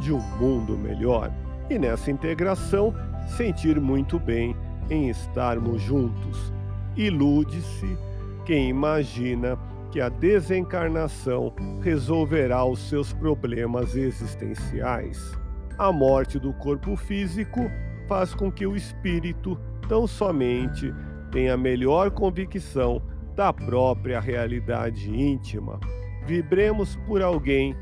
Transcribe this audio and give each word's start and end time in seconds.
de 0.00 0.12
um 0.12 0.20
mundo 0.38 0.76
melhor. 0.76 1.32
E 1.70 1.78
nessa 1.78 2.10
integração, 2.10 2.94
sentir 3.36 3.80
muito 3.80 4.18
bem 4.18 4.56
em 4.90 5.08
estarmos 5.08 5.82
juntos. 5.82 6.52
Ilude-se 6.96 7.98
quem 8.44 8.70
imagina 8.70 9.58
que 9.90 10.00
a 10.00 10.08
desencarnação 10.08 11.52
resolverá 11.82 12.64
os 12.64 12.80
seus 12.88 13.12
problemas 13.12 13.94
existenciais. 13.94 15.38
A 15.78 15.92
morte 15.92 16.38
do 16.38 16.52
corpo 16.54 16.96
físico 16.96 17.70
faz 18.06 18.34
com 18.34 18.50
que 18.50 18.66
o 18.66 18.74
espírito 18.74 19.58
tão 19.88 20.06
somente 20.06 20.92
tenha 21.30 21.56
melhor 21.56 22.10
convicção 22.10 23.02
da 23.36 23.52
própria 23.52 24.18
realidade 24.18 25.08
íntima. 25.08 25.78
Vibremos 26.26 26.96
por 27.06 27.22
alguém 27.22 27.76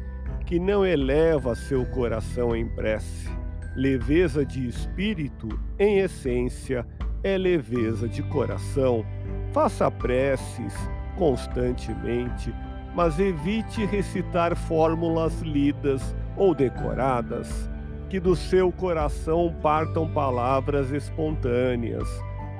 que 0.46 0.58
não 0.58 0.86
eleva 0.86 1.54
seu 1.54 1.84
coração 1.84 2.56
em 2.56 2.66
prece 2.66 3.36
Leveza 3.76 4.42
de 4.42 4.66
espírito, 4.66 5.46
em 5.78 5.98
essência, 5.98 6.86
é 7.22 7.36
leveza 7.36 8.08
de 8.08 8.22
coração. 8.22 9.04
Faça 9.52 9.90
preces 9.90 10.72
constantemente, 11.14 12.54
mas 12.94 13.18
evite 13.18 13.84
recitar 13.84 14.56
fórmulas 14.56 15.42
lidas 15.42 16.16
ou 16.38 16.54
decoradas. 16.54 17.70
Que 18.08 18.18
do 18.18 18.34
seu 18.34 18.72
coração 18.72 19.54
partam 19.60 20.08
palavras 20.08 20.90
espontâneas, 20.90 22.08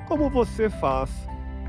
como 0.07 0.29
você 0.29 0.69
faz 0.69 1.11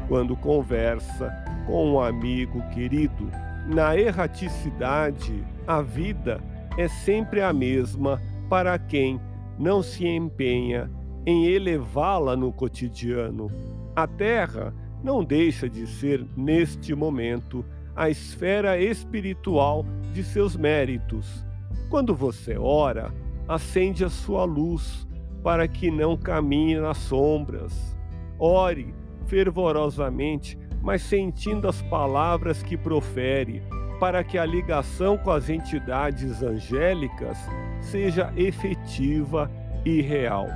quando 0.09 0.36
conversa 0.36 1.34
com 1.66 1.94
um 1.94 2.02
amigo 2.02 2.62
querido. 2.72 3.31
Na 3.68 3.98
erraticidade, 3.98 5.46
a 5.68 5.82
vida 5.82 6.42
é 6.78 6.88
sempre 6.88 7.42
a 7.42 7.52
mesma 7.52 8.22
para 8.50 8.80
quem 8.80 9.20
não 9.59 9.84
se 9.84 10.08
empenha 10.08 10.90
em 11.26 11.48
elevá-la 11.48 12.38
no 12.38 12.54
cotidiano. 12.54 13.52
A 13.94 14.08
Terra 14.08 14.74
não 15.04 15.22
deixa 15.22 15.69
de 15.69 15.86
ser, 15.86 16.25
neste 16.38 16.96
momento, 16.96 17.66
a 17.94 18.09
esfera 18.09 18.80
espiritual 18.80 19.86
de 20.14 20.24
seus 20.24 20.56
méritos. 20.56 21.44
Quando 21.90 22.16
você 22.16 22.58
ora, 22.58 23.14
acende 23.50 24.06
a 24.06 24.09
sua 24.09 24.46
luz 24.46 25.06
para 25.44 25.68
que 25.68 25.91
não 25.91 26.16
caminhe 26.16 26.80
nas 26.80 27.00
sombras. 27.00 27.97
Ore 28.40 28.94
fervorosamente, 29.25 30.58
mas 30.88 31.02
sentindo 31.02 31.68
as 31.68 31.81
palavras 31.81 32.64
que 32.64 32.78
profere, 32.78 33.62
para 34.00 34.24
que 34.24 34.38
a 34.38 34.46
ligação 34.46 35.18
com 35.18 35.31
as 35.31 35.50
entidades 35.50 36.42
angélicas 36.42 37.38
seja 37.81 38.31
efetiva 38.38 39.52
e 39.84 40.02
real. 40.02 40.47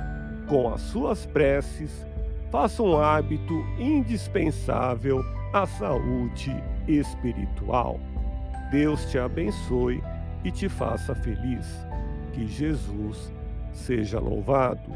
Com 0.48 0.72
as 0.72 0.80
suas 0.80 1.26
preces, 1.26 2.06
faça 2.50 2.82
um 2.82 2.98
hábito 2.98 3.52
indispensável 3.78 5.22
à 5.52 5.66
saúde 5.66 6.56
espiritual. 6.88 8.00
Deus 8.70 9.04
te 9.10 9.18
abençoe 9.18 10.02
e 10.42 10.50
te 10.50 10.66
faça 10.66 11.14
feliz. 11.14 11.66
Que 12.32 12.46
Jesus 12.46 13.30
seja 13.70 14.18
louvado. 14.18 14.90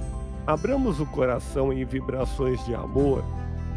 Abramos 0.47 0.99
o 0.99 1.05
coração 1.05 1.75
em 1.75 1.85
vibrações 1.85 2.65
de 2.65 2.75
amor, 2.75 3.23